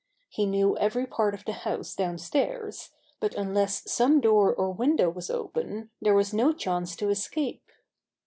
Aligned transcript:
He 0.29 0.47
knew 0.47 0.75
every 0.79 1.05
part 1.05 1.35
of 1.35 1.45
the 1.45 1.53
house 1.53 1.93
downstairs, 1.93 2.89
but 3.19 3.35
unless 3.35 3.83
some 3.91 4.19
door 4.19 4.51
or 4.51 4.71
window 4.73 5.11
was 5.11 5.29
open 5.29 5.91
there 6.01 6.15
was 6.15 6.33
no 6.33 6.53
chance 6.53 6.95
to 6.95 7.09
escape. 7.09 7.71